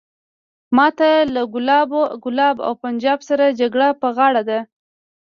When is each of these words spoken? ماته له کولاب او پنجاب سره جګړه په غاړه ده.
ماته 0.75 1.09
له 1.33 1.41
کولاب 2.23 2.55
او 2.67 2.73
پنجاب 2.83 3.19
سره 3.29 3.45
جګړه 3.59 3.87
په 4.01 4.07
غاړه 4.17 4.41
ده. 4.49 4.59